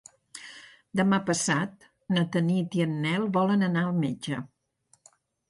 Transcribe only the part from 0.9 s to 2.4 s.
Demà passat na